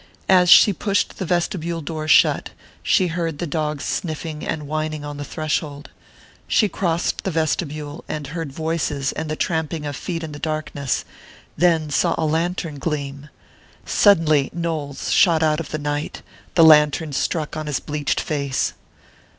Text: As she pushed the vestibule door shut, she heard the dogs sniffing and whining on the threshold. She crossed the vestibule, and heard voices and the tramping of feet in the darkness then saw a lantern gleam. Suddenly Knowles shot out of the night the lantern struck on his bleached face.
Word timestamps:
As 0.29 0.49
she 0.49 0.73
pushed 0.73 1.19
the 1.19 1.27
vestibule 1.27 1.79
door 1.79 2.07
shut, 2.07 2.49
she 2.81 3.05
heard 3.05 3.37
the 3.37 3.45
dogs 3.45 3.83
sniffing 3.83 4.43
and 4.43 4.65
whining 4.65 5.05
on 5.05 5.17
the 5.17 5.23
threshold. 5.23 5.91
She 6.47 6.67
crossed 6.67 7.23
the 7.23 7.29
vestibule, 7.29 8.03
and 8.07 8.25
heard 8.25 8.51
voices 8.51 9.11
and 9.11 9.29
the 9.29 9.35
tramping 9.35 9.85
of 9.85 9.95
feet 9.95 10.23
in 10.23 10.31
the 10.31 10.39
darkness 10.39 11.05
then 11.55 11.91
saw 11.91 12.15
a 12.17 12.25
lantern 12.25 12.79
gleam. 12.79 13.29
Suddenly 13.85 14.49
Knowles 14.53 15.11
shot 15.11 15.43
out 15.43 15.59
of 15.59 15.69
the 15.69 15.77
night 15.77 16.23
the 16.55 16.63
lantern 16.63 17.13
struck 17.13 17.55
on 17.55 17.67
his 17.67 17.79
bleached 17.79 18.19
face. 18.19 18.73